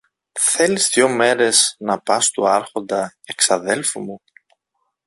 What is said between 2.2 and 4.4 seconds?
στου Άρχοντα εξαδέλφου μου;